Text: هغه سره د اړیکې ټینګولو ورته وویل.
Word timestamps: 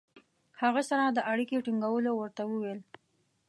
هغه 0.61 0.81
سره 0.89 1.03
د 1.07 1.19
اړیکې 1.31 1.57
ټینګولو 1.65 2.11
ورته 2.15 2.41
وویل. 2.45 2.79